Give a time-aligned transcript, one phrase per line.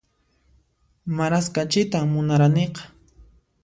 [1.17, 2.81] Maras kachitan munaraniqa